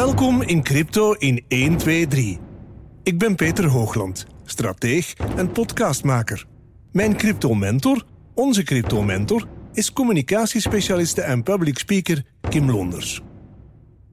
[0.00, 2.38] Welkom in Crypto in 1, 2, 3.
[3.02, 6.46] Ik ben Peter Hoogland, strateeg en podcastmaker.
[6.92, 8.04] Mijn crypto-mentor,
[8.34, 13.20] onze crypto-mentor, is communicatiespecialiste en public speaker Kim Londers.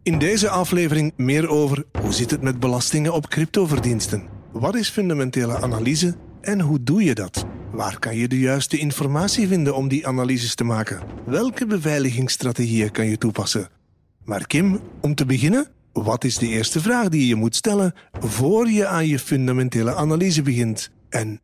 [0.04, 4.24] In deze aflevering meer over hoe zit het met belastingen op cryptoverdiensten?
[4.52, 7.46] Wat is fundamentele analyse en hoe doe je dat?
[7.72, 11.00] Waar kan je de juiste informatie vinden om die analyses te maken?
[11.26, 13.70] Welke beveiligingsstrategieën kan je toepassen?
[14.24, 18.70] Maar Kim, om te beginnen, wat is de eerste vraag die je moet stellen voor
[18.70, 20.92] je aan je fundamentele analyse begint?
[21.10, 21.42] En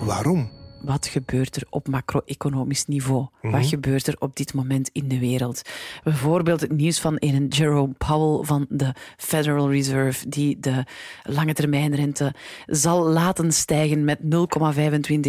[0.00, 0.50] waarom?
[0.80, 3.26] Wat gebeurt er op macro-economisch niveau?
[3.42, 5.62] Wat gebeurt er op dit moment in de wereld?
[6.04, 10.84] Bijvoorbeeld het nieuws van een Jerome Powell van de Federal Reserve, die de
[11.22, 12.34] lange termijnrente
[12.66, 14.28] zal laten stijgen met 0,25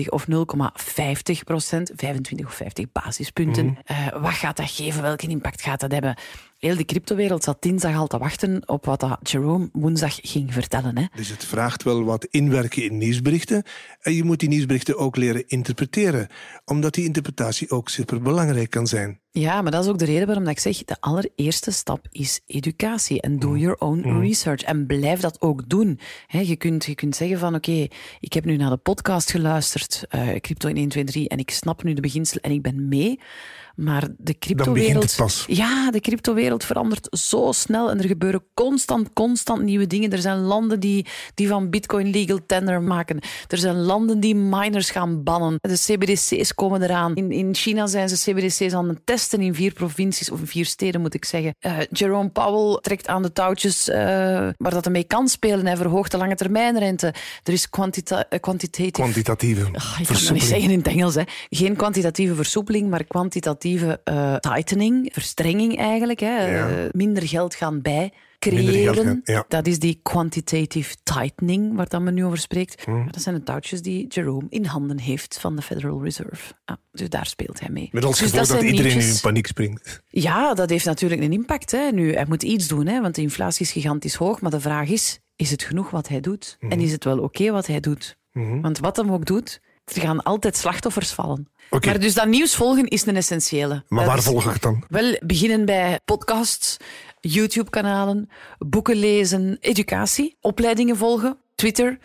[0.09, 3.77] of 0,50 procent, 25 of 50 basispunten.
[3.83, 5.01] Eh, wat gaat dat geven?
[5.01, 6.15] Welke impact gaat dat hebben?
[6.59, 10.97] Heel de cryptowereld zat dinsdag al te wachten op wat dat Jerome woensdag ging vertellen.
[10.97, 11.05] Hè.
[11.15, 13.63] Dus het vraagt wel wat inwerken in nieuwsberichten.
[14.01, 16.27] En je moet die nieuwsberichten ook leren interpreteren,
[16.65, 19.19] omdat die interpretatie ook superbelangrijk kan zijn.
[19.31, 23.21] Ja, maar dat is ook de reden waarom ik zeg, de allereerste stap is educatie.
[23.21, 24.61] En do your own research.
[24.61, 25.99] En blijf dat ook doen.
[26.27, 27.87] He, je, kunt, je kunt zeggen van, oké,
[28.19, 31.51] ik heb nu naar de podcast geluisterd, uh, Crypto in 1, 2, 3, en ik
[31.51, 33.19] snap nu de beginselen en ik ben mee.
[33.79, 35.45] Maar de cryptowereld.
[35.47, 40.11] Ja, de cryptowereld verandert zo snel en er gebeuren constant, constant nieuwe dingen.
[40.11, 43.19] Er zijn landen die, die van Bitcoin legal tender maken.
[43.47, 45.55] Er zijn landen die miners gaan bannen.
[45.61, 47.15] De CBDC's komen eraan.
[47.15, 50.65] In, in China zijn ze CBDC's aan het testen in vier provincies, of in vier
[50.65, 51.55] steden moet ik zeggen.
[51.59, 53.95] Uh, Jerome Powell trekt aan de touwtjes uh,
[54.57, 55.65] waar dat mee kan spelen.
[55.65, 57.13] Hij verhoogt de lange termijnrente.
[57.43, 58.91] Er is quantita quantitative...
[58.91, 61.15] Kwantitatieve oh, Ik kan het niet zeggen in het Engels.
[61.15, 61.23] Hè.
[61.49, 66.19] Geen kwantitatieve versoepeling, maar kwantitatieve uh, tightening, verstrenging eigenlijk.
[66.19, 66.57] Hè.
[66.57, 66.69] Ja.
[66.69, 69.21] Uh, minder geld gaan bij creëren.
[69.23, 69.45] Ja.
[69.47, 72.83] Dat is die quantitative tightening waar dat men nu over spreekt.
[72.83, 73.11] Hmm.
[73.11, 76.53] Dat zijn de touwtjes die Jerome in handen heeft van de Federal Reserve.
[76.65, 77.89] Ah, dus daar speelt hij mee.
[77.91, 80.03] Met als dus gevolg dat, dat iedereen nu in paniek springt.
[80.07, 81.71] Ja, dat heeft natuurlijk een impact.
[81.71, 81.91] Hè.
[81.91, 84.41] Nu, hij moet iets doen, hè, want de inflatie is gigantisch hoog.
[84.41, 86.57] Maar de vraag is, is het genoeg wat hij doet?
[86.59, 86.79] Mm -hmm.
[86.79, 88.17] En is het wel oké okay wat hij doet?
[88.31, 88.61] Mm -hmm.
[88.61, 89.61] Want wat hem ook doet,
[89.95, 91.47] er gaan altijd slachtoffers vallen.
[91.69, 91.91] Okay.
[91.91, 93.83] Maar dus dat nieuws volgen is een essentiële.
[93.87, 94.83] Maar waar volg ik dan?
[94.87, 96.77] Wel, beginnen bij podcasts,
[97.19, 101.99] YouTube-kanalen, boeken lezen, educatie, opleidingen volgen, Twitter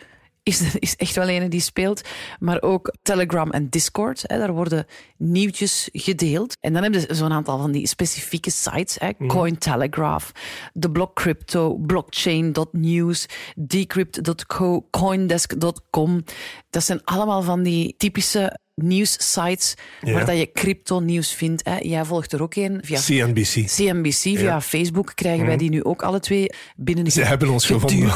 [0.45, 2.01] is, is echt wel een die speelt.
[2.39, 4.23] Maar ook Telegram en Discord.
[4.25, 4.85] Hè, daar worden
[5.17, 6.57] nieuwtjes gedeeld.
[6.59, 8.95] En dan heb je zo'n aantal van die specifieke sites.
[8.99, 9.27] Hè, mm.
[9.27, 10.31] Cointelegraph,
[10.73, 13.25] de blog Crypto, Blockchain.news,
[13.55, 16.23] Decrypt.co, Coindesk.com.
[16.69, 20.13] Dat zijn allemaal van die typische nieuwssites ja.
[20.13, 21.65] waar dat je crypto-nieuws vindt.
[21.65, 21.77] Hè.
[21.77, 23.67] Jij volgt er ook een via CNBC.
[23.67, 24.61] CNBC via ja.
[24.61, 25.47] Facebook krijgen mm.
[25.47, 27.11] wij die nu ook alle twee binnen.
[27.11, 28.13] Ze hebben ons gevonden.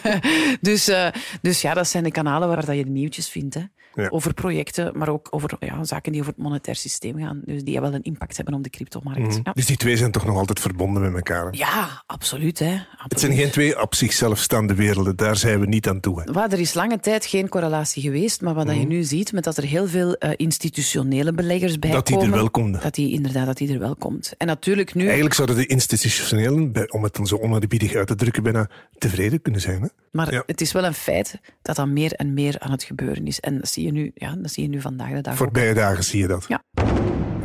[0.60, 1.08] dus, uh,
[1.42, 3.54] dus ja, dat zijn de kanalen waar dat je de nieuwtjes vindt.
[3.54, 3.62] Hè.
[3.94, 4.08] Ja.
[4.08, 7.40] Over projecten, maar ook over ja, zaken die over het monetair systeem gaan.
[7.44, 9.20] Dus die wel een impact hebben op de cryptomarkt.
[9.20, 9.40] Mm.
[9.44, 9.52] Ja.
[9.52, 11.44] Dus die twee zijn toch nog altijd verbonden met elkaar?
[11.44, 11.48] Hè?
[11.50, 12.72] Ja, absoluut, hè.
[12.72, 13.10] absoluut.
[13.10, 15.16] Het zijn geen twee op zichzelf staande werelden.
[15.16, 16.22] Daar zijn we niet aan toe.
[16.22, 16.32] Hè.
[16.32, 18.72] Waar, er is lange tijd geen correlatie geweest, maar wat mm.
[18.72, 22.20] je nu ziet, met dat er heel veel uh, institutionele beleggers bij dat komen.
[22.20, 22.80] Dat die er wel.
[22.80, 24.34] Dat die inderdaad dat die er wel komt.
[24.38, 25.04] En natuurlijk nu...
[25.04, 28.68] Eigenlijk zouden de institutionelen, om het dan zo onaanbiedig uit te drukken, bijna
[28.98, 29.82] tevreden kunnen zijn.
[29.82, 29.88] Hè?
[30.10, 30.42] Maar ja.
[30.46, 33.40] het is wel een feit dat dat meer en meer aan het gebeuren is.
[33.40, 36.04] En dat zie je nu, ja, dat zie je nu vandaag de dag Voorbije dagen
[36.04, 36.44] zie je dat.
[36.48, 36.62] Ja.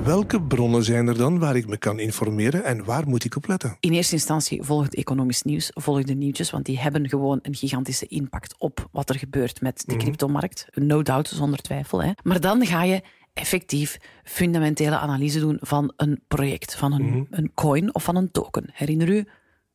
[0.10, 3.48] Welke bronnen zijn er dan waar ik me kan informeren en waar moet ik op
[3.48, 3.78] letten?
[3.80, 7.56] In eerste instantie volg het economisch nieuws, volg de nieuwtjes, want die hebben gewoon een
[7.56, 10.68] gigantische impact op wat er gebeurt met de cryptomarkt.
[10.74, 12.04] No doubt, zonder twijfel.
[12.04, 12.12] Hè.
[12.24, 13.02] Maar dan ga je
[13.34, 17.28] effectief fundamentele analyse doen van een project, van een, mm -hmm.
[17.30, 18.70] een coin of van een token.
[18.74, 19.26] Herinner u?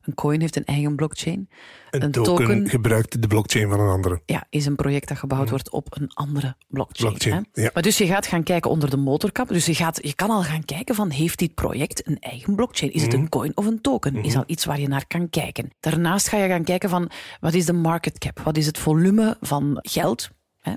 [0.05, 1.49] Een coin heeft een eigen blockchain.
[1.89, 4.21] Een, een token, token, gebruikt de blockchain van een andere.
[4.25, 5.49] Ja, is een project dat gebouwd mm.
[5.49, 7.09] wordt op een andere blockchain.
[7.09, 7.61] blockchain hè?
[7.61, 7.69] Ja.
[7.73, 9.47] Maar dus je gaat gaan kijken onder de motorkap.
[9.47, 12.93] Dus je, gaat, je kan al gaan kijken van, heeft dit project een eigen blockchain?
[12.93, 13.07] Is mm.
[13.07, 14.13] het een coin of een token?
[14.13, 14.25] Mhm.
[14.25, 15.69] Is al iets waar je naar kan kijken.
[15.79, 17.09] Daarnaast ga je gaan kijken van,
[17.39, 18.39] wat is de market cap?
[18.39, 20.29] Wat is het volume van geld?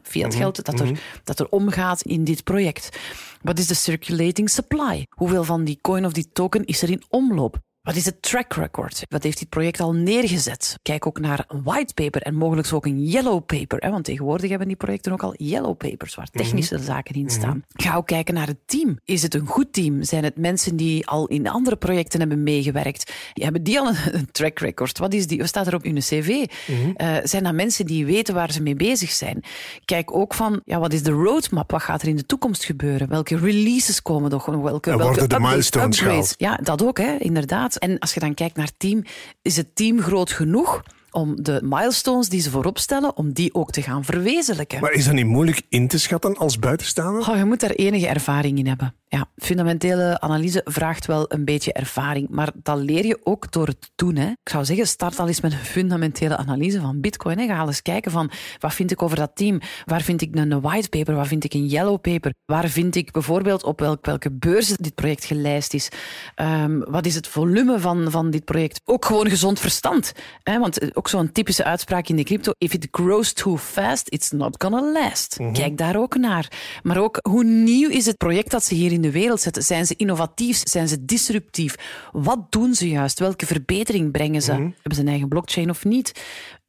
[0.02, 2.98] Fiat geld dat, er, dat er omgaat in dit project.
[3.42, 5.06] Wat is de circulating supply?
[5.08, 7.58] Hoeveel van die coin of die token is er in omloop?
[7.88, 9.04] Wat is het track record?
[9.08, 10.78] Wat heeft dit project al neergezet?
[10.82, 13.78] Kijk ook naar een white paper en mogelijk ook een yellow paper.
[13.78, 13.90] Hè?
[13.90, 16.88] Want tegenwoordig hebben die projecten ook al yellow papers waar technische mm -hmm.
[16.88, 17.54] zaken in staan.
[17.54, 17.86] Mm -hmm.
[17.86, 18.98] Ga ook kijken naar het team.
[19.04, 20.02] Is het een goed team?
[20.02, 23.12] Zijn het mensen die al in andere projecten hebben meegewerkt?
[23.32, 24.98] Hebben die al een, track record?
[24.98, 26.46] Wat, is die, wat staat er op hun cv?
[26.66, 26.94] Mm -hmm.
[26.96, 29.44] uh, zijn dat mensen die weten waar ze mee bezig zijn?
[29.84, 31.70] Kijk ook van, ja, wat is de roadmap?
[31.70, 33.08] Wat gaat er in de toekomst gebeuren?
[33.08, 34.46] Welke releases komen nog?
[34.46, 36.34] Welke, en welke worden de milestones upgrades?
[36.36, 37.76] Ja, dat ook, hè, inderdaad.
[37.78, 39.04] En als je dan kijkt naar team,
[39.42, 43.70] is het team groot genoeg om de milestones die ze voorop stellen, om die ook
[43.70, 44.80] te gaan verwezenlijken.
[44.80, 47.28] Maar is dat niet moeilijk in te schatten als buitenstaander?
[47.30, 48.94] Oh, je moet daar enige ervaring in hebben.
[49.10, 53.90] Ja, fundamentele analyse vraagt wel een beetje ervaring, maar dat leer je ook door het
[53.94, 54.16] doen.
[54.16, 54.26] Hè.
[54.26, 57.38] Ik zou zeggen, start al eens met een fundamentele analyse van Bitcoin.
[57.38, 57.46] Hè.
[57.46, 59.60] Ga eens kijken van, wat vind ik over dat team?
[59.84, 61.14] Waar vind ik een white paper?
[61.14, 62.34] Waar vind ik een yellow paper?
[62.44, 65.88] Waar vind ik bijvoorbeeld op welk, welke beurzen dit project gelijst is?
[66.36, 68.80] Um, wat is het volume van, van dit project?
[68.84, 70.12] Ook gewoon gezond verstand.
[70.42, 70.58] Hè.
[70.58, 74.62] Want ook zo'n typische uitspraak in de crypto, if it grows too fast, it's not
[74.62, 75.38] gonna last.
[75.38, 75.54] Mm -hmm.
[75.54, 76.52] Kijk daar ook naar.
[76.82, 79.62] Maar ook, hoe nieuw is het project dat ze hier in de wereld zetten?
[79.62, 80.60] Zijn ze innovatief?
[80.68, 81.74] Zijn ze disruptief?
[82.12, 83.18] Wat doen ze juist?
[83.18, 84.52] Welke verbetering brengen ze?
[84.52, 84.72] Mm -hmm.
[84.74, 86.24] Hebben ze een eigen blockchain of niet?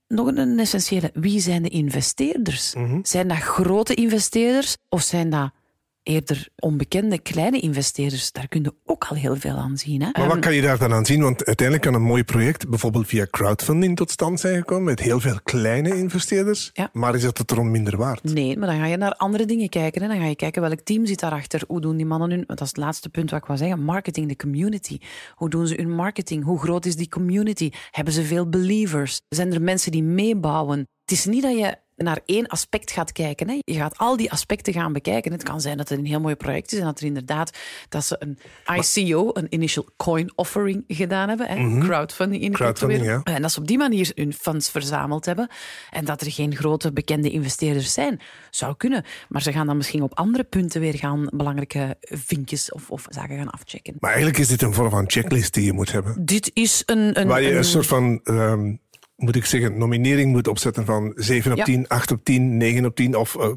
[0.08, 1.12] Nog een essentiële.
[1.14, 2.76] Wie zijn de investeerders?
[2.76, 3.00] Mm -hmm.
[3.06, 5.52] Zijn dat grote investeerders of zijn dat
[6.10, 10.02] eerder onbekende kleine investeerders, daar kun je ook al heel veel aan zien.
[10.02, 10.10] Hè?
[10.12, 11.22] Maar wat kan je daar dan aan zien?
[11.22, 15.20] Want uiteindelijk kan een mooi project bijvoorbeeld via crowdfunding tot stand zijn gekomen met heel
[15.20, 16.70] veel kleine investeerders.
[16.74, 16.90] Ja.
[16.94, 18.24] Maar is dat het erom minder waard?
[18.24, 20.02] Nee, maar dan ga je naar andere dingen kijken.
[20.02, 20.08] Hè?
[20.08, 21.62] Dan ga je kijken welk team zit daarachter.
[21.68, 22.44] Hoe doen die mannen hun...
[22.48, 23.84] Dat is het laatste punt wat ik wil zeggen.
[23.84, 24.98] Marketing, de community.
[25.36, 26.44] Hoe doen ze hun marketing?
[26.44, 27.72] Hoe groot is die community?
[27.92, 29.22] Hebben ze veel believers?
[29.30, 30.88] Zijn er mensen die meebouwen?
[31.10, 33.50] Het is niet dat je naar één aspect gaat kijken.
[33.50, 33.60] Hè.
[33.60, 35.32] Je gaat al die aspecten gaan bekijken.
[35.32, 37.58] Het kan zijn dat het een heel mooi project is en dat er inderdaad
[37.90, 38.40] dat ze een
[38.78, 41.48] ICO, een Initial Coin Offering gedaan hebben.
[41.48, 41.56] Hè.
[41.56, 41.80] Mm -hmm.
[41.80, 43.22] Crowdfunding in Crowdfunding, ja.
[43.24, 45.50] En dat ze op die manier hun funds verzameld hebben.
[45.90, 48.20] En dat er geen grote bekende investeerders zijn.
[48.50, 49.04] Zou kunnen.
[49.30, 53.38] Maar ze gaan dan misschien op andere punten weer gaan belangrijke vinkjes of, of zaken
[53.38, 53.96] gaan afchecken.
[54.00, 56.26] Maar eigenlijk is dit een vorm van checklist die je moet hebben.
[56.26, 57.20] Dit is een...
[57.20, 58.20] een Waar je een, een soort van...
[58.24, 58.80] Um,
[59.20, 61.64] moet ik zeggen, nominering moet opzetten van 7 op Ja.
[61.64, 63.48] 10, 8 op 10, 9 op 10 of uh,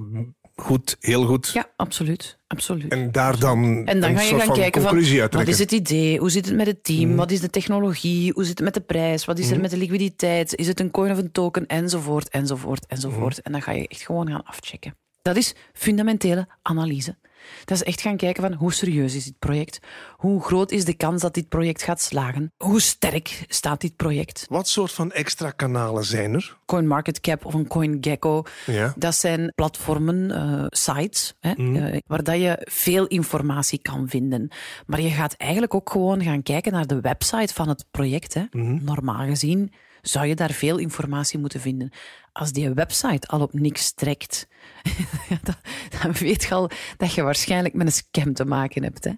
[0.55, 1.51] goed, heel goed.
[1.53, 2.39] Ja, absoluut.
[2.47, 2.93] absoluut.
[2.93, 5.59] En daar dan En dan een ga je soort gaan van kijken van, wat is
[5.59, 6.19] het idee?
[6.19, 7.17] Hoe zit het met het team?
[7.17, 8.33] Wat is de technologie?
[8.33, 9.25] Hoe zit het met de prijs?
[9.25, 10.55] Wat is er met de liquiditeit?
[10.55, 11.67] Is het een coin of een token?
[11.67, 13.41] Enzovoort, enzovoort, enzovoort.
[13.41, 14.97] En dan ga je echt gewoon gaan afchecken.
[15.23, 17.17] Dat is fundamentele analyse.
[17.65, 19.79] Dat is echt gaan kijken van hoe serieus is dit project?
[20.17, 22.53] Hoe groot is de kans dat dit project gaat slagen?
[22.57, 24.47] Hoe sterk staat dit project?
[24.49, 26.57] Wat soort van extra kanalen zijn er?
[26.67, 28.43] CoinMarketCap of een CoinGecko.
[28.67, 28.93] Ja.
[28.97, 34.51] Dat zijn platformen, eh, sites, hè, eh, waar dat je veel informatie kan vinden.
[34.87, 38.35] Maar je gaat eigenlijk ook gewoon gaan kijken naar de website van het project.
[38.35, 38.45] Hè.
[38.81, 41.91] Normaal gezien zou je daar veel informatie moeten vinden.
[42.33, 44.47] Als die website al op niks trekt,
[45.43, 45.55] dan,
[46.03, 49.05] dan weet je al dat je waarschijnlijk met een scam te maken hebt.
[49.05, 49.13] Hè.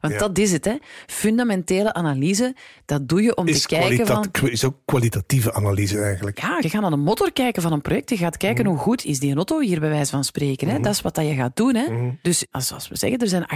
[0.00, 0.18] Want Ja.
[0.18, 0.64] dat is het.
[0.64, 0.76] Hè.
[1.06, 2.54] Fundamentele analyse,
[2.84, 4.28] dat doe je om Is, te kijken van...
[4.42, 6.40] is ook kwalitatieve analyse eigenlijk.
[6.40, 8.10] Ja, je gaat naar de motor kijken van een project.
[8.10, 10.68] Je gaat kijken hoe goed is die auto hier, bij wijze van spreken.
[10.68, 10.80] Hè?
[10.80, 11.74] Dat is wat dat je gaat doen.
[11.74, 12.10] Hè?
[12.22, 13.46] Dus als, als we zeggen, er zijn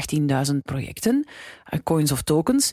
[0.53, 1.27] 18.000 projecten,
[1.65, 2.73] eh, coins of tokens.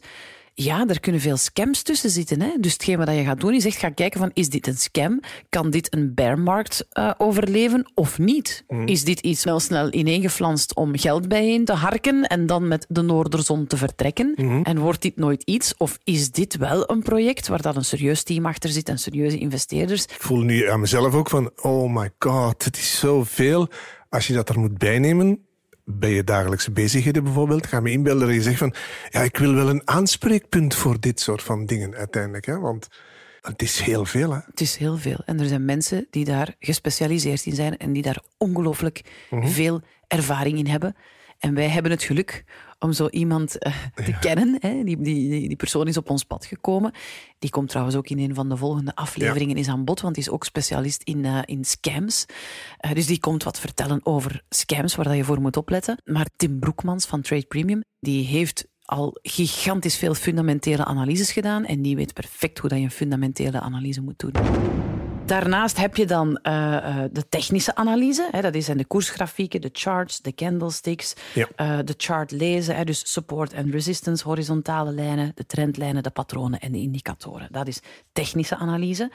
[0.60, 2.42] Ja, er kunnen veel scams tussen zitten.
[2.42, 2.50] Hè?
[2.60, 5.20] Dus hetgeen wat je gaat doen, is echt gaan kijken van, is dit een scam?
[5.50, 8.64] Kan dit een bearmarkt eh, overleven of niet?
[8.86, 13.02] Is dit iets snel snel ineengeflanst om geld bijeen te harken en dan met de
[13.02, 14.36] noorderzon te vertrekken?
[14.64, 15.74] En wordt dit nooit iets?
[15.78, 19.38] Of is dit wel een project waar dat een serieus team achter zit en serieuze
[19.38, 20.04] investeerders?
[20.04, 23.68] Ik voel nu aan mezelf ook van, oh my god, het is zoveel.
[24.10, 25.47] Als je dat er moet bijnemen,
[25.90, 28.74] bij je dagelijkse bezigheden bijvoorbeeld, ga me inbeelden dat je zegt van,
[29.10, 32.46] ja, ik wil wel een aanspreekpunt voor dit soort van dingen uiteindelijk.
[32.46, 32.60] Hè?
[32.60, 32.88] Want
[33.42, 34.32] het is heel veel.
[34.32, 34.40] Hè?
[34.46, 35.22] Het is heel veel.
[35.26, 40.58] En er zijn mensen die daar gespecialiseerd in zijn en die daar ongelooflijk veel ervaring
[40.58, 40.96] in hebben.
[41.40, 42.44] En wij hebben het geluk
[42.80, 44.58] om zo iemand eh, te kennen.
[44.60, 44.84] Hè.
[44.84, 46.92] Die, die, die, persoon is op ons pad gekomen.
[47.40, 50.24] Die komt trouwens ook in een van de volgende afleveringen is aan bod, want die
[50.24, 52.26] is ook specialist in, eh, in scams.
[52.78, 56.02] Eh, dus die komt wat vertellen over scams, waar dat je voor moet opletten.
[56.06, 61.82] Maar Tim Broekmans van Trade Premium, die heeft al gigantisch veel fundamentele analyses gedaan en
[61.82, 64.32] die weet perfect hoe dat je een fundamentele analyse moet doen.
[65.28, 68.28] Daarnaast heb je dan eh, eh, de technische analyse.
[68.32, 71.48] Hè, dat zijn de koersgrafieken, de charts, de candlesticks, Ja.
[71.56, 72.76] eh, de chart lezen.
[72.76, 77.48] Hè, dus support en resistance, horizontale lijnen, de trendlijnen, de patronen en de indicatoren.
[77.52, 77.80] Dat is
[78.12, 79.12] technische analyse.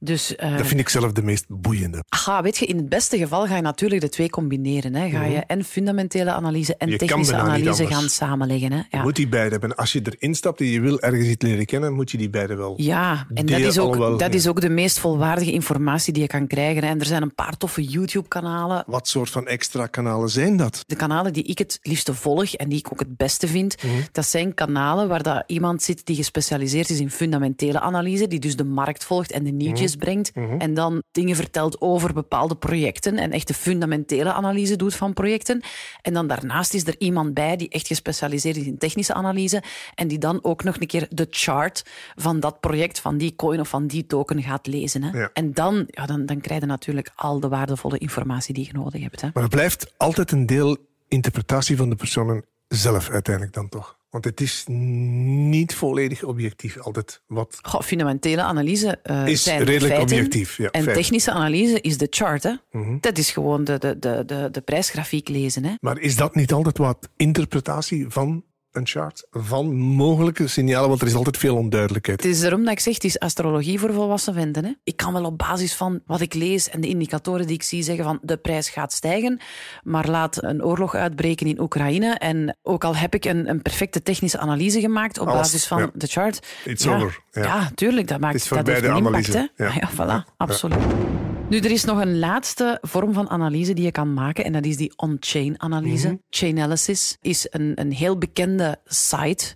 [0.00, 2.04] Dus, eh, Dat vind ik zelf de meest boeiende.
[2.08, 4.94] Aha, weet je, in het beste geval ga je natuurlijk de twee combineren.
[4.94, 5.08] Hè.
[5.10, 6.98] Ga je en fundamentele analyse en Mhm.
[7.00, 8.72] Je technische analyse gaan samenleggen.
[8.72, 8.76] Hè.
[8.78, 9.02] Je Ja.
[9.02, 9.76] moet die beide hebben.
[9.76, 12.54] Als je erin stapt en je wil ergens iets leren kennen, moet je die beide
[12.54, 12.74] wel.
[12.76, 14.28] Ja, en dat is, ook, dat ja.
[14.28, 16.82] is ook de meest volwaardige informatie die je kan krijgen.
[16.82, 18.84] En er zijn een paar toffe YouTube-kanalen.
[18.86, 20.84] Wat soort van extra kanalen zijn dat?
[20.86, 23.92] De kanalen die ik het liefste volg en die ik ook het beste vind, Mhm.
[24.12, 28.56] dat zijn kanalen waar dat iemand zit die gespecialiseerd is in fundamentele analyse, die dus
[28.56, 30.04] de markt volgt en de nieuwtjes Mhm.
[30.04, 35.12] brengt en dan dingen vertelt over bepaalde projecten en echt de fundamentele analyse doet van
[35.12, 35.62] projecten.
[36.02, 39.62] En dan daarnaast is er iemand bij die echt gespecialiseerd is in technische analyse
[39.94, 43.60] en die dan ook nog een keer de chart van dat project, van die coin
[43.60, 45.02] of van die token gaat lezen.
[45.02, 45.18] Hè.
[45.18, 45.30] Ja.
[45.32, 49.02] En dan, ja, dan, dan krijg je natuurlijk al de waardevolle informatie die je nodig
[49.02, 49.20] hebt.
[49.20, 49.28] Hè.
[49.32, 50.76] Maar het blijft altijd een deel
[51.08, 53.97] interpretatie van de personen zelf uiteindelijk dan toch.
[54.10, 59.94] Want het is niet volledig objectief altijd wat Goh, fundamentele analyse eh, is zijn redelijk
[59.94, 60.16] feiten.
[60.16, 60.56] objectief.
[60.56, 62.42] Ja, En technische analyse is de chart.
[62.42, 62.52] Hè?
[62.70, 62.96] Mhm.
[63.00, 65.64] Dat is gewoon de, de, de, de, de prijsgrafiek lezen.
[65.64, 65.74] Hè?
[65.80, 69.26] Maar is dat niet altijd wat interpretatie van een chart?
[69.30, 72.22] Van mogelijke signalen, want er is altijd veel onduidelijkheid.
[72.22, 74.64] Het is daarom dat ik zeg, het is astrologie voor volwassen venten.
[74.64, 74.72] Hè?
[74.84, 77.82] Ik kan wel op basis van wat ik lees en de indicatoren die ik zie
[77.82, 79.40] zeggen van de prijs gaat stijgen,
[79.82, 84.02] maar laat een oorlog uitbreken in Oekraïne en ook al heb ik een, een perfecte
[84.02, 85.90] technische analyse gemaakt op Alles, basis van ja.
[85.94, 86.46] de chart.
[86.64, 87.42] It's ja, over, ja.
[87.42, 89.32] Ja, tuurlijk, dat, maakt, is dat heeft de een impact.
[89.32, 89.46] Hè?
[89.56, 89.66] ja.
[89.68, 91.07] Ah ja, voilà, absoluut.
[91.50, 94.64] Nu, er is nog een laatste vorm van analyse die je kan maken en dat
[94.64, 96.06] is die on-chain analyse.
[96.08, 96.16] Mhm.
[96.30, 99.54] Chainalysis is een, een heel bekende site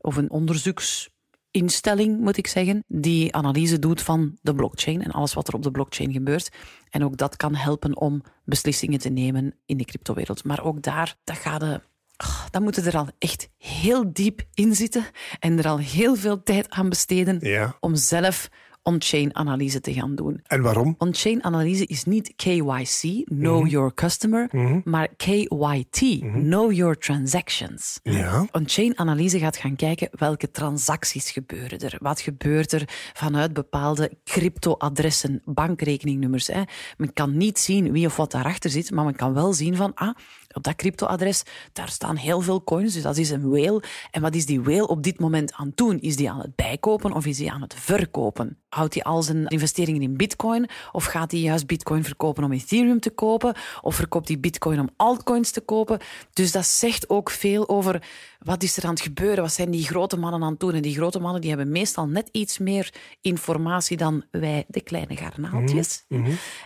[0.00, 5.48] of een onderzoeksinstelling, moet ik zeggen, die analyse doet van de blockchain en alles wat
[5.48, 6.48] er op de blockchain gebeurt.
[6.90, 10.44] En ook dat kan helpen om beslissingen te nemen in de cryptowereld.
[10.44, 11.80] Maar ook daar, dat gaat de
[12.24, 15.04] Oh, dan moeten er al echt heel diep in zitten
[15.38, 17.76] en er al heel veel tijd aan besteden Ja.
[17.80, 18.48] om zelf
[18.84, 20.40] on-chain analyse te gaan doen.
[20.46, 20.94] En waarom?
[20.98, 23.68] On-chain analyse is niet KYC, Know Mhm.
[23.68, 24.48] Your Customer,
[24.84, 28.00] maar KYT, Know Your Transactions.
[28.02, 28.46] Ja.
[28.52, 31.96] On-chain analyse gaat gaan kijken welke transacties gebeuren er.
[31.98, 36.46] Wat gebeurt er vanuit bepaalde crypto-adressen, bankrekeningnummers.
[36.46, 36.62] Hè.
[36.96, 39.94] Men kan niet zien wie of wat daarachter zit, maar men kan wel zien van,
[39.94, 40.14] ah,
[40.54, 41.42] op dat crypto-adres,
[41.72, 43.82] daar staan heel veel coins, dus dat is een whale.
[44.10, 46.00] En wat is die whale op dit moment aan het doen?
[46.00, 48.58] Is die aan het bijkopen of is die aan het verkopen?
[48.68, 53.00] Houdt hij al zijn investeringen in bitcoin of gaat hij juist bitcoin verkopen om Ethereum
[53.00, 53.54] te kopen?
[53.80, 55.98] Of verkoopt hij bitcoin om altcoins te kopen?
[56.32, 58.02] Dus dat zegt ook veel over
[58.44, 59.42] wat is er aan het gebeuren?
[59.42, 60.74] Wat zijn die grote mannen aan het doen?
[60.74, 65.16] En die grote mannen die hebben meestal net iets meer informatie dan wij, de kleine
[65.16, 66.04] garnaaltjes.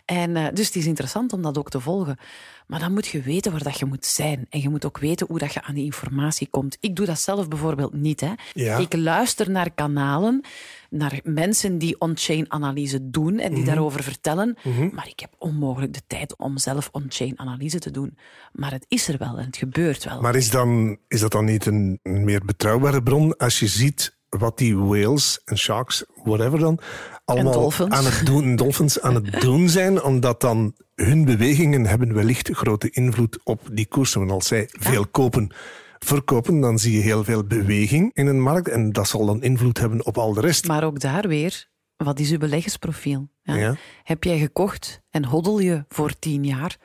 [0.04, 2.18] En, eh, dus het is interessant om dat ook te volgen.
[2.68, 4.46] Maar dan moet je weten waar dat je moet zijn.
[4.50, 6.76] En je moet ook weten hoe dat je aan die informatie komt.
[6.80, 8.20] Ik doe dat zelf bijvoorbeeld niet.
[8.20, 8.32] Hè.
[8.52, 8.76] Ja.
[8.78, 10.44] Ik luister naar kanalen,
[10.90, 14.56] naar mensen die on-chain analyse doen en die daarover vertellen.
[14.92, 18.18] Maar ik heb onmogelijk de tijd om zelf on-chain analyse te doen.
[18.52, 20.20] Maar het is er wel en het gebeurt wel.
[20.20, 24.58] Maar is, dan, is dat dan niet een, meer betrouwbare bron als je ziet wat
[24.58, 26.78] die whales en sharks, whatever dan,
[27.24, 32.50] allemaal aan het doen, dolphins aan het doen zijn, omdat dan hun bewegingen hebben wellicht
[32.52, 34.20] grote invloed op die koersen.
[34.20, 35.54] Want als zij veel kopen,
[35.98, 39.78] verkopen, dan zie je heel veel beweging in een markt en dat zal dan invloed
[39.78, 40.66] hebben op al de rest.
[40.66, 43.28] Maar ook daar weer, wat is uw beleggersprofiel?
[43.42, 43.54] Ja?
[43.54, 43.76] Ja.
[44.02, 46.76] Heb jij gekocht en hoddel je voor tien jaar?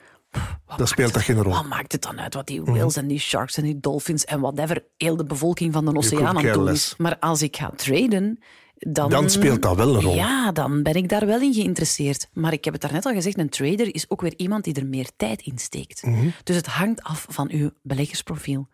[0.68, 1.52] Maakt speelt dat geen rol.
[1.52, 1.62] Mhm.
[1.62, 4.40] Wat maakt het dan uit wat die whales en die sharks en die dolphins en
[4.40, 6.94] whatever heel de bevolking van de oceaan aan doen is?
[6.98, 8.40] Maar als ik ga traden,
[8.76, 9.10] dan...
[9.10, 10.16] Dan speelt dat wel een rol.
[10.16, 12.28] Ja, dan ben ik daar wel in geïnteresseerd.
[12.34, 14.86] Maar ik heb het daarnet al gezegd, een trader is ook weer iemand die er
[14.86, 16.04] meer tijd in steekt.
[16.06, 16.28] Mhm.
[16.44, 18.68] Dus het hangt af van uw beleggersprofiel.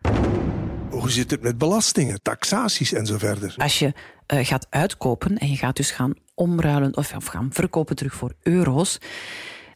[0.90, 3.54] Hoe zit het met belastingen, taxaties en zo verder?
[3.56, 3.92] Als je
[4.26, 8.32] eh, gaat uitkopen en je gaat dus gaan omruilen of, of gaan verkopen terug voor
[8.42, 8.98] euro's,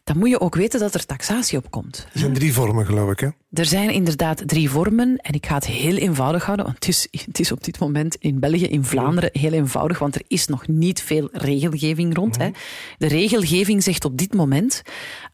[0.05, 2.07] dan moet je ook weten dat er taxatie op komt.
[2.13, 3.21] Er zijn drie vormen, geloof ik.
[3.21, 3.29] Hè?
[3.53, 7.09] Er zijn inderdaad drie vormen en ik ga het heel eenvoudig houden, want het is,
[7.25, 10.69] het is op dit moment in België, in Vlaanderen, heel eenvoudig, want er is nog
[10.69, 12.37] niet veel regelgeving rond.
[12.37, 12.51] Hè.
[12.99, 14.83] De regelgeving zegt op dit moment,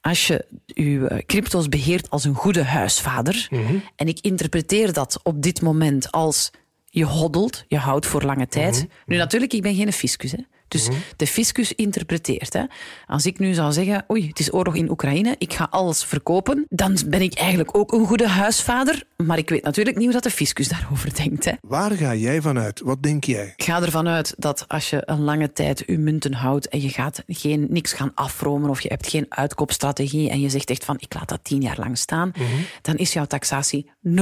[0.01, 3.49] als je je eh, crypto's beheert als een goede huisvader,
[3.97, 6.51] en ik interpreteer dat op dit moment als
[6.87, 8.87] je hoddelt, je houdt voor lange tijd.
[9.07, 10.39] Nu natuurlijk, ik ben geen fiscus, hè.
[10.71, 12.53] Dus de fiscus interpreteert.
[12.53, 12.65] Hè.
[13.07, 16.67] Als ik nu zou zeggen, oei, het is oorlog in Oekraïne, ik ga alles verkopen,
[16.69, 19.03] dan ben ik eigenlijk ook een goede huisvader.
[19.17, 21.45] Maar ik weet natuurlijk niet hoe dat de fiscus daarover denkt.
[21.45, 21.53] Hè.
[21.61, 22.81] Waar ga jij vanuit?
[22.81, 23.53] Wat denk jij?
[23.57, 26.89] Ik ga ervan uit dat als je een lange tijd je munten houdt en je
[26.89, 30.97] gaat geen, niks gaan afromen of je hebt geen uitkoopstrategie en je zegt echt van
[30.99, 32.33] ik laat dat tien jaar lang staan,
[32.83, 34.13] dan is jouw taxatie 0%.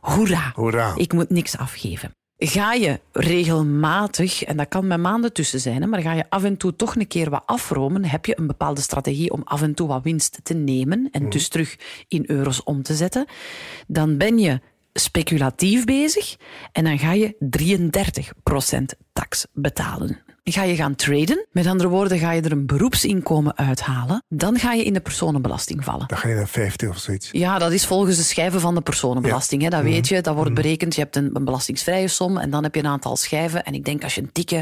[0.00, 0.52] Hoera.
[0.54, 0.92] Hoera.
[0.96, 2.14] Ik moet niks afgeven.
[2.38, 6.56] Ga je regelmatig, en dat kan met maanden tussen zijn, maar ga je af en
[6.56, 9.88] toe toch een keer wat afromen, heb je een bepaalde strategie om af en toe
[9.88, 11.76] wat winst te nemen en dus terug
[12.08, 13.26] in euro's om te zetten,
[13.86, 14.60] dan ben je
[14.92, 16.36] speculatief bezig
[16.72, 17.36] en dan ga je
[18.94, 20.25] 33% tax betalen.
[20.52, 21.46] Ga je gaan traden.
[21.52, 24.24] Met andere woorden, ga je er een beroepsinkomen uithalen.
[24.28, 26.08] Dan ga je in de personenbelasting vallen.
[26.08, 27.28] Dan ga je naar 50 of zoiets.
[27.32, 29.62] Ja, dat is volgens de schijven van de personenbelasting.
[29.62, 29.68] Hè.
[29.68, 29.90] Dat Mhm.
[29.90, 30.94] weet je, dat wordt berekend.
[30.94, 33.64] Je hebt een, een belastingsvrije som en dan heb je een aantal schijven.
[33.64, 34.56] En ik denk als je een dikke...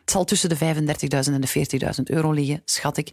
[0.00, 1.48] Het zal tussen de 35.000 en de
[1.96, 3.08] 40.000 euro liggen, schat ik.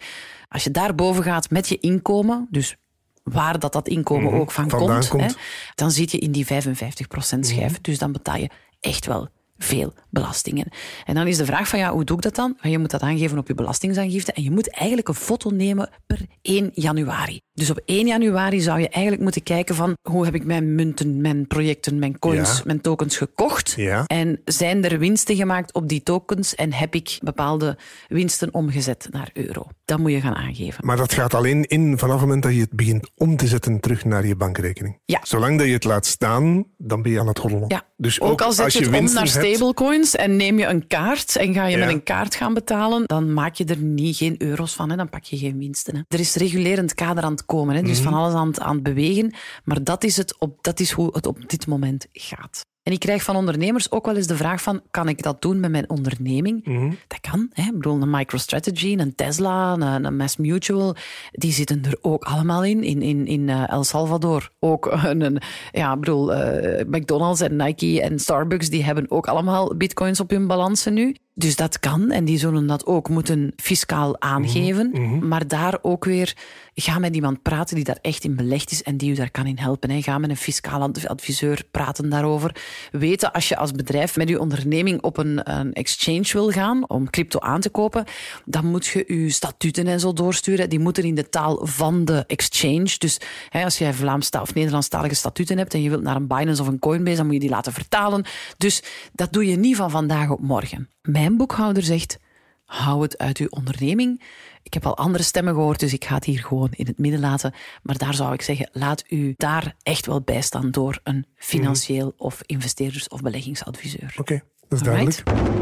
[0.50, 2.76] Als je daarboven gaat met je inkomen, dus
[3.24, 4.78] waar dat, dat inkomen ook van Mhm.
[4.78, 5.22] Vandaan komt, komt.
[5.24, 5.32] Mhm.
[5.32, 5.38] Hè,
[5.76, 7.82] dan zit je in die 55% schijf.
[7.82, 8.50] Dus dan betaal je
[8.80, 10.68] echt wel veel belastingen.
[11.06, 12.58] En dan is de vraag van, ja, hoe doe ik dat dan?
[12.62, 16.20] Je moet dat aangeven op je belastingaangifte en je moet eigenlijk een foto nemen per
[16.42, 17.40] 1 januari.
[17.54, 21.22] Dus op 1 januari zou je eigenlijk moeten kijken van, hoe heb ik mijn munten,
[21.22, 22.62] mijn projecten, mijn coins, Ja.
[22.66, 23.74] mijn tokens gekocht?
[23.78, 24.04] Ja.
[24.06, 29.30] En zijn er winsten gemaakt op die tokens en heb ik bepaalde winsten omgezet naar
[29.34, 29.68] euro?
[29.86, 30.86] Dat moet je gaan aangeven.
[30.86, 33.80] Maar dat gaat alleen in vanaf het moment dat je het begint om te zetten
[33.80, 35.00] terug naar je bankrekening.
[35.06, 35.20] Ja.
[35.24, 37.66] Zolang dat je het laat staan, dan ben je aan het roddelen.
[37.68, 37.84] Ja.
[37.98, 40.88] Dus ook, al zet je het om winsten naar hebt- stablecoins en neem je een
[40.88, 41.86] kaart en ga je Ja.
[41.86, 44.90] met een kaart gaan betalen, dan maak je er niet, geen euro's van.
[44.90, 44.96] Hè.
[44.96, 45.96] Dan pak je geen winsten.
[45.96, 46.02] Hè.
[46.08, 47.74] Er is regulerend kader aan het komen.
[47.74, 47.80] Hè.
[47.80, 47.94] Er Mhm.
[47.94, 49.34] is van alles aan het, aan het bewegen.
[49.64, 52.62] Maar dat is, het op, dat is hoe het op dit moment gaat.
[52.90, 55.60] En ik krijg van ondernemers ook wel eens de vraag van, kan ik dat doen
[55.60, 56.66] met mijn onderneming?
[56.66, 56.92] Mhm.
[57.08, 57.50] Dat kan.
[57.54, 57.64] Hè.
[57.64, 60.96] Ik bedoel, een MicroStrategy, een Tesla, een, een Mass Mutual,
[61.32, 62.84] die zitten er ook allemaal in.
[62.84, 65.42] In, in, in eh, El Salvador ook een,
[65.72, 70.30] ja, ik bedoel, eh, McDonald's en Nike en Starbucks, die hebben ook allemaal bitcoins op
[70.30, 71.16] hun balansen nu.
[71.34, 74.92] Dus dat kan en die zullen dat ook moeten fiscaal aangeven.
[75.28, 76.36] Maar daar ook weer,
[76.82, 79.46] ga met iemand praten die daar echt in belegd is en die u daar kan
[79.46, 80.04] in helpen.
[80.04, 82.56] Ga met een fiscaal adv- adviseur praten daarover.
[82.92, 87.10] Weten als je als bedrijf met je onderneming op een, een exchange wil gaan om
[87.10, 88.06] crypto aan te kopen,
[88.46, 90.70] dan moet je je statuten en zo doorsturen.
[90.70, 92.96] Die moeten in de taal van de exchange.
[92.98, 93.18] Dus
[93.50, 96.68] hè, als jij Vlaamsta of Nederlandstalige statuten hebt en je wilt naar een Binance of
[96.68, 98.26] een Coinbase, dan moet je die laten vertalen.
[98.58, 98.84] Dus
[99.14, 100.90] dat doe je niet van vandaag op morgen.
[101.02, 102.20] Mijn boekhouder zegt,
[102.66, 104.22] hou het uit uw onderneming.
[104.64, 107.20] Ik heb al andere stemmen gehoord, dus ik ga het hier gewoon in het midden
[107.20, 107.54] laten.
[107.84, 112.14] Maar daar zou ik zeggen, laat u daar echt wel bij staan door een financieel
[112.18, 114.14] of investeerders- of beleggingsadviseur.
[114.18, 115.24] Oké, dat is Alright.
[115.26, 115.58] duidelijk.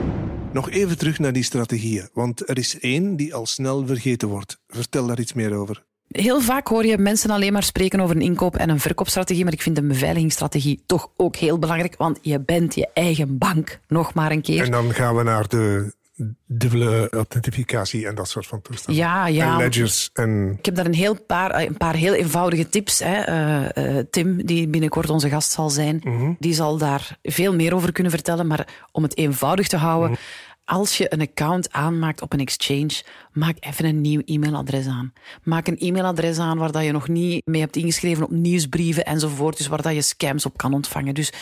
[0.54, 4.60] Nog even terug naar die strategieën, want er is één die al snel vergeten wordt.
[4.68, 5.86] Vertel daar iets meer over.
[6.08, 9.54] Heel vaak hoor je mensen alleen maar spreken over een inkoop- en een verkoopstrategie, maar
[9.54, 14.13] ik vind een beveiligingsstrategie toch ook heel belangrijk, want je bent je eigen bank, nog
[14.13, 14.63] maar een keer.
[14.63, 15.94] En dan gaan we naar de
[16.46, 19.04] dubbele authentificatie en dat soort van toestanden.
[19.04, 19.52] Ja, ja.
[19.52, 20.56] En ledgers en...
[20.58, 23.00] Ik heb daar een, heel paar, eh, een paar heel eenvoudige tips.
[23.00, 23.22] Hè.
[23.22, 26.02] Eh, eh, Tim, die binnenkort onze gast zal zijn,
[26.39, 28.48] die zal daar veel meer over kunnen vertellen.
[28.48, 30.18] Maar om het eenvoudig te houden,
[30.65, 35.13] als je een account aanmaakt op een exchange, maak even een nieuw e-mailadres aan.
[35.44, 39.58] Maak een e-mailadres aan waar dat je nog niet mee hebt ingeschreven op nieuwsbrieven enzovoort.
[39.58, 41.13] Dus waar dat je scams op kan ontvangen.
[41.13, 41.34] Dus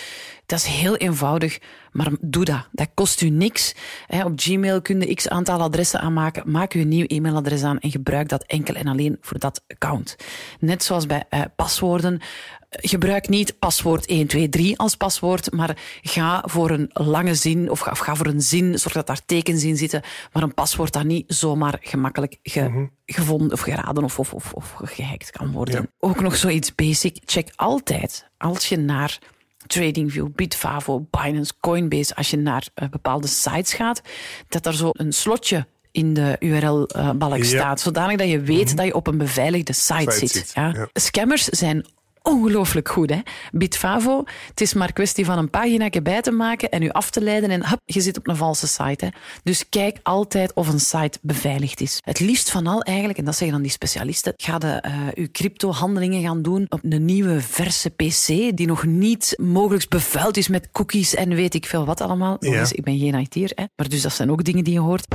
[0.45, 1.59] dat is heel eenvoudig,
[1.91, 2.67] maar doe dat.
[2.71, 3.75] Dat kost u niks.
[4.23, 6.51] Op Gmail kun je x aantal adressen aanmaken.
[6.51, 10.15] Maak u een nieuw e-mailadres aan en gebruik dat enkel en alleen voor dat account.
[10.59, 12.21] Net zoals bij eh, paswoorden.
[12.69, 17.99] Gebruik niet paswoord 123 als paswoord, maar ga voor een lange zin of ga, of
[17.99, 20.01] ga voor een zin, zorg dat daar tekens in zitten,
[20.33, 24.73] maar een paswoord dat niet zomaar gemakkelijk ge- gevonden of geraden of, of, of, of
[24.83, 25.75] gehackt kan worden.
[25.75, 25.87] Ja.
[25.99, 27.17] Ook nog zoiets basic.
[27.25, 29.19] Check altijd als je naar
[29.67, 34.01] TradingView, Bitfavo, Binance, Coinbase, als je naar eh, bepaalde sites gaat,
[34.49, 37.43] dat daar zo een slotje in de URL-balk Ja.
[37.43, 40.29] staat, zodanig dat je weet dat je op een beveiligde site, Site zit.
[40.29, 40.71] zit, Ja.
[40.75, 40.87] ja.
[40.93, 41.85] Scammers zijn
[42.25, 43.09] ongelooflijk goed.
[43.09, 43.19] Hè?
[43.51, 47.21] Bitfavo, het is maar kwestie van een pagina bij te maken en u af te
[47.21, 49.05] leiden en hup, je zit op een valse site.
[49.05, 49.11] Hè?
[49.43, 51.99] Dus kijk altijd of een site beveiligd is.
[52.03, 55.27] Het liefst van al eigenlijk, en dat zeggen dan die specialisten, ga de, eh, uw
[55.31, 60.71] crypto-handelingen gaan doen op een nieuwe verse PC die nog niet mogelijk bevuild is met
[60.71, 62.37] cookies en weet ik veel wat allemaal.
[62.39, 62.59] Ja.
[62.59, 63.63] eens, ik ben geen IT'er, hè?
[63.75, 65.05] maar dus dat zijn ook dingen die je hoort.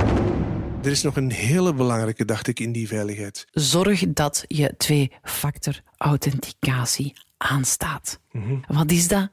[0.83, 3.47] Er is nog een hele belangrijke, dacht ik, in die veiligheid.
[3.51, 8.19] zorg dat je twee-factor authenticatie aanstaat.
[8.67, 9.29] Wat is dat?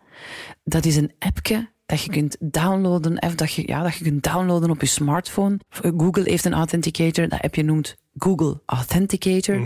[0.65, 4.23] Dat is een appje dat je kunt downloaden, of dat je, ja, dat je kunt
[4.23, 5.61] downloaden op je smartphone.
[5.71, 9.61] Google heeft een authenticator, dat appje noemt Google Authenticator.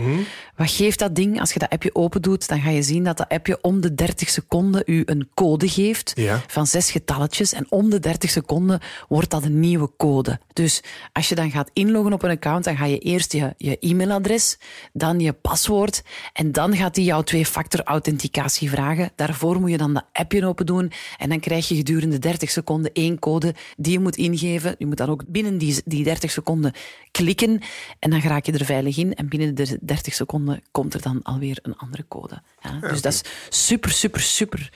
[0.55, 1.39] Wat geeft dat ding?
[1.39, 3.93] Als je dat appje open doet, dan ga je zien dat dat appje om de
[3.95, 6.41] 30 seconden u een code geeft Ja.
[6.47, 7.53] van zes getalletjes.
[7.53, 10.39] En om de 30 seconden wordt dat een nieuwe code.
[10.53, 10.81] Dus
[11.13, 14.57] als je dan gaat inloggen op een account, dan ga je eerst je, je e-mailadres,
[14.93, 16.01] dan je paswoord
[16.33, 19.11] en dan gaat die jou twee-factor authenticatie vragen.
[19.15, 22.91] Daarvoor moet je dan dat appje open doen en dan krijg je gedurende 30 seconden
[22.93, 24.75] één code die je moet ingeven.
[24.77, 26.73] Je moet dan ook binnen die, die 30 seconden
[27.11, 27.59] klikken
[27.99, 31.21] en dan raak je er veilig in en binnen de 30 seconden komt er dan
[31.23, 32.41] alweer een andere code.
[32.61, 34.71] Ja, dus dat is super, super, super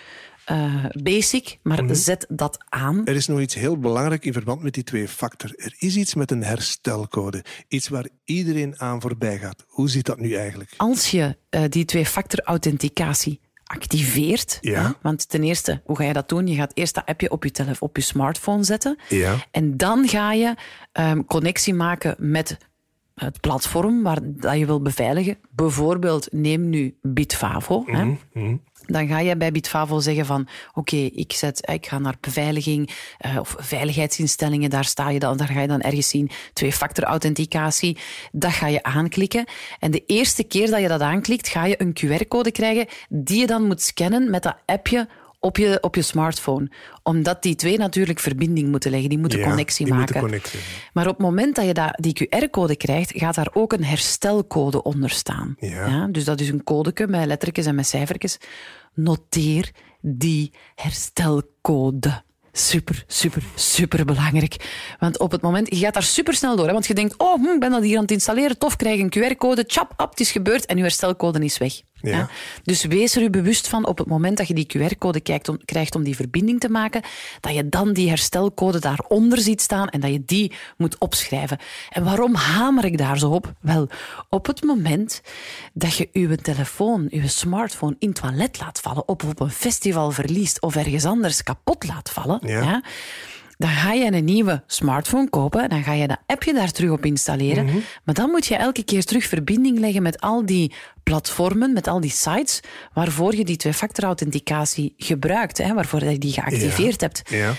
[0.46, 1.94] eh, basic, maar Mhm.
[1.94, 3.02] zet dat aan.
[3.06, 5.54] Er is nog iets heel belangrijk in verband met die twee factor.
[5.56, 7.44] Er is iets met een herstelcode.
[7.68, 9.64] Iets waar iedereen aan voorbij gaat.
[9.68, 10.74] Hoe zit dat nu eigenlijk?
[10.78, 14.84] Als je eh, die twee-factor authenticatie activeert, Ja.
[14.84, 16.48] hè, want ten eerste, hoe ga je dat doen?
[16.48, 18.98] Je gaat eerst dat appje op je, telef- op je smartphone zetten.
[19.10, 19.36] Ja.
[19.52, 20.56] En dan ga je
[20.92, 22.58] ehm, connectie maken met
[23.26, 25.38] het platform waar dat je wil beveiligen.
[25.50, 27.84] Bijvoorbeeld, neem nu Bitfavo.
[27.86, 28.16] hè.
[28.86, 33.38] Dan ga je bij Bitfavo zeggen van, oké, ik zet, ik ga naar beveiliging eh,
[33.40, 37.98] of veiligheidsinstellingen, daar sta je dan, daar ga je dan ergens zien, twee-factor authenticatie.
[38.32, 39.46] Dat ga je aanklikken.
[39.80, 43.48] En de eerste keer dat je dat aanklikt, ga je een QR-code krijgen die je
[43.48, 45.08] dan moet scannen met dat appje
[45.39, 46.71] op je, op je smartphone.
[47.04, 50.30] Omdat die twee natuurlijk verbinding moeten leggen, die moeten Ja, connectie die maken.
[50.30, 50.60] moeten.
[50.93, 54.84] Maar op het moment dat je dat, die QR-code krijgt, gaat daar ook een herstelcode
[54.84, 55.56] onder staan.
[55.60, 56.08] Ja.
[56.12, 58.38] dus dat is een codeke met lettertjes en met cijfertjes.
[58.93, 59.71] Noteer
[60.02, 62.26] die herstelcode.
[62.52, 64.56] Super, super, super belangrijk.
[65.00, 66.65] Want op het moment, je gaat daar super snel door.
[66.65, 69.00] Hè, want je denkt, oh, hm, ik ben dat hier aan het installeren, tof, krijg
[69.00, 71.82] een QR-code, chap, ap, het is gebeurd en je herstelcode is weg.
[72.02, 72.30] Ja.
[72.64, 75.66] Dus wees er je bewust van op het moment dat je die QR-code krijgt om,
[75.66, 77.02] krijgt om die verbinding te maken,
[77.40, 81.58] dat je dan die herstelcode daaronder ziet staan en dat je die moet opschrijven.
[81.90, 83.54] En waarom hamer ik daar zo op?
[83.62, 83.88] Wel,
[84.30, 85.22] op het moment
[85.74, 90.12] dat je je telefoon, je smartphone in het toilet laat vallen, of op een festival
[90.12, 92.62] verliest of ergens anders kapot laat vallen, Ja.
[92.62, 92.82] ja,
[93.58, 97.06] dan ga je een nieuwe smartphone kopen, dan ga je dat appje daar terug op
[97.06, 97.65] installeren.
[98.04, 102.00] Maar dan moet je elke keer terug verbinding leggen met al die platformen, met al
[102.00, 102.60] die sites
[102.93, 107.22] waarvoor je die twee-factor authenticatie gebruikt, hè, waarvoor je die geactiveerd hebt.
[107.30, 107.54] Ja.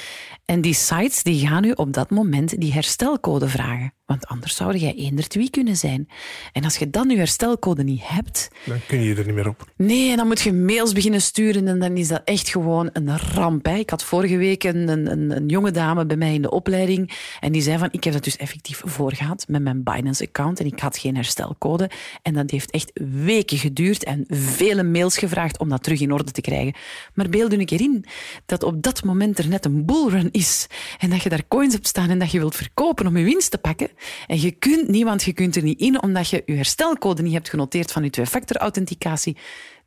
[0.45, 3.93] En die sites die gaan u op dat moment die herstelcode vragen.
[4.09, 6.09] Want anders zou jij eender twee kunnen zijn.
[6.53, 9.73] En als je dan je herstelcode niet hebt, Dan kun je er niet meer op.
[9.77, 13.19] Nee, en dan moet je mails beginnen sturen en dan is dat echt gewoon een
[13.19, 13.67] ramp.
[13.67, 13.75] Hè.
[13.75, 17.53] Ik had vorige week een, een, een jonge dame bij mij in de opleiding en
[17.53, 20.99] die zei van, ik heb dat dus effectief voorgehad met mijn Binance-account en ik had
[20.99, 21.91] geen herstelcode.
[22.23, 22.91] En dat heeft echt
[23.25, 26.75] weken geduurd en vele mails gevraagd om dat terug in orde te krijgen.
[27.15, 28.05] Maar beeld u een keer in
[28.47, 30.67] dat op dat moment er net een bullrun is
[30.99, 33.51] en dat je daar coins hebt staan en dat je wilt verkopen om je winst
[33.51, 33.89] te pakken.
[34.27, 37.33] En je kunt niet, want je kunt er niet in omdat je je herstelcode niet
[37.33, 39.37] hebt genoteerd van je twee-factor authenticatie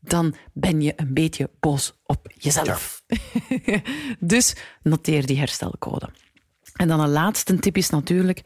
[0.02, 3.04] dan ben je een beetje boos op jezelf.
[4.19, 6.10] dus noteer die herstelcode.
[6.76, 8.41] En dan een laatste tip is natuurlijk,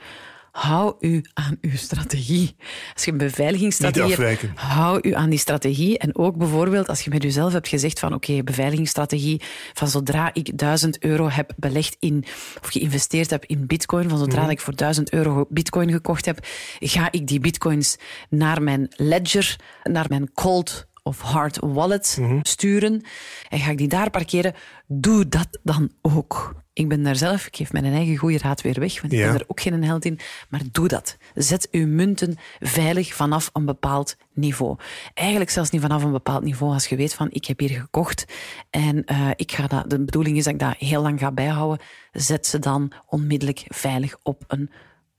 [0.55, 2.55] hou u aan uw strategie.
[2.93, 5.97] Als je een beveiligingsstrategie hebt, hou u aan die strategie.
[5.97, 9.41] En ook bijvoorbeeld als je met jezelf hebt gezegd van oké, beveiligingsstrategie,
[9.73, 12.23] van zodra ik 1000 euro heb belegd in,
[12.61, 16.37] of geïnvesteerd heb in bitcoin, van zodra ik voor 1000 euro bitcoin gekocht heb,
[16.79, 17.97] ga ik die bitcoins
[18.29, 23.01] naar mijn ledger, naar mijn cold of hard wallet sturen
[23.49, 24.53] en ga ik die daar parkeren.
[24.87, 26.63] Doe dat dan ook.
[26.77, 29.25] Ik ben daar zelf, ik geef mijn eigen goede raad weer weg, want ik Ja.
[29.31, 30.19] ben er ook geen held in.
[30.49, 31.17] Maar doe dat.
[31.33, 34.77] Zet uw munten veilig vanaf een bepaald niveau.
[35.13, 36.73] Eigenlijk zelfs niet vanaf een bepaald niveau.
[36.73, 38.25] Als je weet van, ik heb hier gekocht
[38.69, 41.85] en eh, ik ga dat, de bedoeling is dat ik dat heel lang ga bijhouden,
[42.11, 44.69] zet ze dan onmiddellijk veilig op een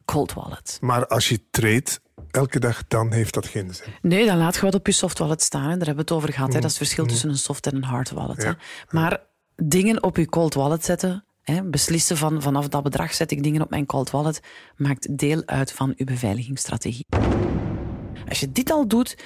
[0.05, 0.79] cold wallet.
[0.81, 3.87] Maar als je treedt elke dag, dan heeft dat geen zin.
[4.03, 5.63] Nee, dan laat je wat op je soft wallet staan.
[5.63, 5.69] Hè.
[5.77, 6.53] Daar hebben we het over gehad.
[6.53, 6.61] Hè.
[6.61, 8.43] Dat is het verschil tussen een soft en een hard wallet.
[8.45, 8.53] Hè.
[8.91, 9.21] Maar
[9.57, 11.25] dingen op je cold wallet zetten,
[11.65, 14.41] beslissen van vanaf dat bedrag zet ik dingen op mijn cold wallet,
[14.77, 17.07] maakt deel uit van uw beveiligingsstrategie.
[18.29, 19.17] Als je dit al doet,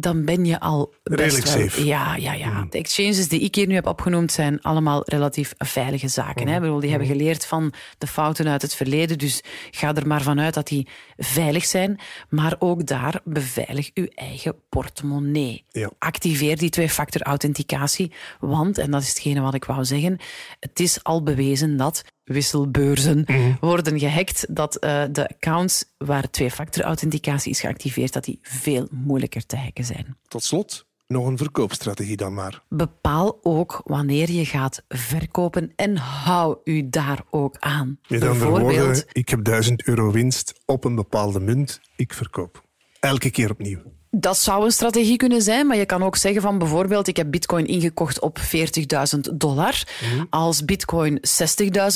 [0.00, 1.84] dan ben je al best safe.
[1.84, 2.66] Ja, ja, ja.
[2.70, 6.48] De exchanges die ik hier nu heb opgenoemd zijn allemaal relatief veilige zaken.
[6.48, 6.54] Hè.
[6.54, 9.18] Ik bedoel, die hebben geleerd van de fouten uit het verleden.
[9.18, 11.98] Dus ga er maar vanuit dat die veilig zijn.
[12.28, 15.64] Maar ook daar beveilig uw eigen portemonnee.
[15.68, 15.90] Ja.
[15.98, 18.12] Activeer die twee-factor authenticatie.
[18.40, 20.18] Want, en dat is hetgene wat ik wou zeggen,
[20.60, 23.26] het is al bewezen dat wisselbeurzen
[23.60, 29.46] worden gehackt, dat eh, de accounts waar twee-factor authenticatie is geactiveerd, dat die veel moeilijker
[29.46, 30.16] te hacken zijn.
[30.28, 32.62] Tot slot, nog een verkoopstrategie dan maar.
[32.68, 37.98] Bepaal ook wanneer je gaat verkopen en hou u daar ook aan.
[38.08, 42.64] Met andere woorden, ik heb 1000 euro winst op een bepaalde munt, ik verkoop.
[43.00, 43.82] Elke keer opnieuw.
[44.12, 47.30] Dat zou een strategie kunnen zijn, maar je kan ook zeggen van bijvoorbeeld ik heb
[47.30, 49.82] bitcoin ingekocht op 40.000 dollar.
[50.30, 51.20] Als bitcoin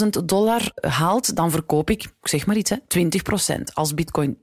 [0.05, 3.73] 60.000 dollar haalt, dan verkoop ik, ik zeg maar iets, hè, 20%.
[3.73, 4.39] Als bitcoin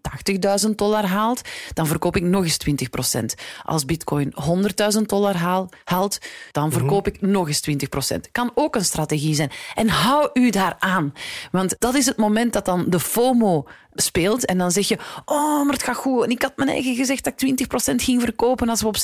[0.65, 1.41] 80.000 dollar haalt,
[1.73, 3.35] dan verkoop ik nog eens 20%.
[3.63, 6.17] Als bitcoin 100.000 dollar haal- haalt,
[6.51, 8.31] dan verkoop ik nog eens 20%.
[8.31, 9.51] Kan ook een strategie zijn.
[9.75, 11.13] En hou u daar aan.
[11.51, 15.63] Want dat is het moment dat dan de FOMO speelt en dan zeg je, oh,
[15.63, 16.23] maar het gaat goed.
[16.23, 18.97] En ik had mijn eigen gezegd dat ik 20% ging verkopen als we op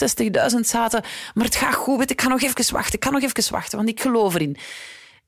[0.53, 1.03] 60.000 zaten.
[1.33, 3.89] Maar het gaat goed, ik ga nog even wachten, ik ga nog even wachten, want
[3.89, 4.57] ik geloof erin.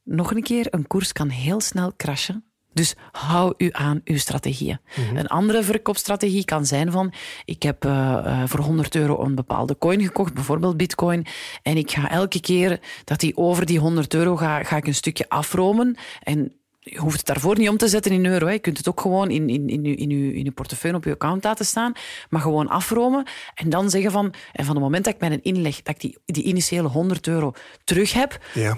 [0.03, 2.43] Nog een keer, een koers kan heel snel crashen.
[2.73, 4.79] Dus hou u aan uw strategieën.
[4.95, 5.17] Mhm.
[5.17, 7.13] Een andere verkoopstrategie kan zijn van
[7.45, 11.25] ik heb uh, voor 100 euro een bepaalde coin gekocht, bijvoorbeeld bitcoin,
[11.63, 14.95] en ik ga elke keer dat die over die 100 euro ga, ga ik een
[14.95, 16.58] stukje afromen en
[16.91, 18.45] je hoeft het daarvoor niet om te zetten in euro.
[18.45, 18.51] Hè.
[18.51, 21.11] Je kunt het ook gewoon in, in, in, in, uw, in uw portefeuille op je
[21.11, 21.93] account laten staan.
[22.29, 23.27] Maar gewoon afromen.
[23.55, 24.33] En dan zeggen van...
[24.51, 27.53] En van het moment dat ik mijn inleg, dat ik die, die initiële 100 euro
[27.83, 28.39] terug heb...
[28.53, 28.77] Ja.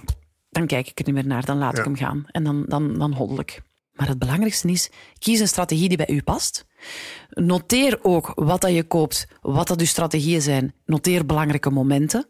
[0.50, 1.46] Dan kijk ik er niet meer naar.
[1.46, 2.26] Dan laat ik hem gaan.
[2.28, 3.62] En dan, dan, dan hoddel ik.
[3.92, 6.66] Maar het belangrijkste is, kies een strategie die bij u past.
[7.30, 10.74] Noteer ook wat dat je koopt, wat dat uw strategieën zijn.
[10.86, 12.30] Noteer belangrijke momenten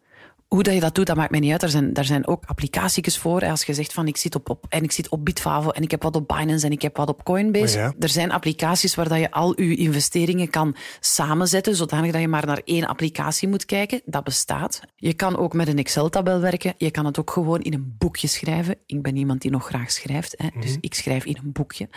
[0.53, 1.63] hoe dat je dat doet, dat maakt mij niet uit.
[1.63, 3.45] Er zijn, daar zijn ook applicaties voor.
[3.45, 5.91] Als je zegt van ik zit op, op, en ik zit op Bitfavo en ik
[5.91, 7.93] heb wat op Binance en ik heb wat op Coinbase.
[7.99, 12.45] Er zijn applicaties waar dat je al je investeringen kan samenzetten, zodanig dat je maar
[12.45, 14.01] naar één applicatie moet kijken.
[14.05, 14.81] Dat bestaat.
[14.95, 16.73] Je kan ook met een Excel-tabel werken.
[16.77, 18.75] Je kan het ook gewoon in een boekje schrijven.
[18.85, 20.79] Ik ben iemand die nog graag schrijft, hè, dus mhm.
[20.81, 21.89] ik schrijf in een boekje.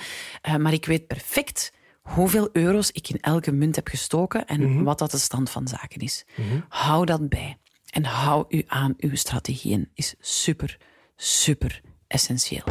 [0.49, 4.83] Uh, maar ik weet perfect hoeveel euro's ik in elke munt heb gestoken en mhm.
[4.83, 6.25] wat dat de stand van zaken is.
[6.37, 6.61] Mhm.
[6.69, 7.57] Hou dat bij.
[7.95, 10.79] En hou u aan uw strategieën is super,
[11.17, 12.65] super essentieel.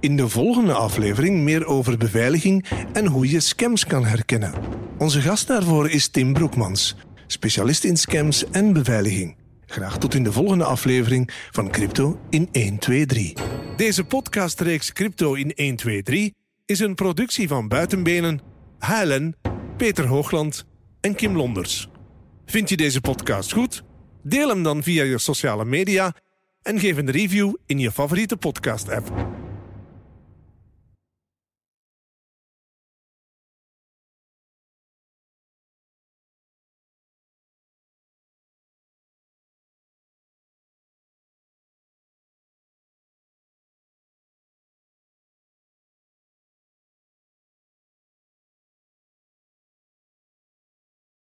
[0.00, 4.54] In de volgende aflevering meer over beveiliging en hoe je scams kan herkennen.
[4.98, 9.36] Onze gast daarvoor is Tim Broekmans, specialist in scams en beveiliging.
[9.66, 13.36] Graag tot in de volgende aflevering van Crypto in 1, 2, 3.
[13.76, 18.40] Deze podcastreeks Crypto in 1, 2, 3 is een productie van Buitenbenen,
[18.78, 19.34] HLN,
[19.76, 20.64] Peter Hoogland
[21.00, 21.88] en Kim Londers.
[22.48, 23.82] Vind je deze podcast goed?
[24.22, 26.14] Deel hem dan via je sociale media
[26.62, 29.10] en geef een review in je favoriete podcast-app.